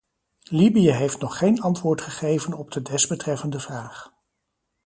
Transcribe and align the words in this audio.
Libië 0.49 0.91
heeft 0.91 1.19
nog 1.19 1.37
geen 1.37 1.61
antwoord 1.61 2.01
gegeven 2.01 2.53
op 2.53 2.71
de 2.71 2.81
desbetreffende 2.81 3.59
vraag. 3.59 4.13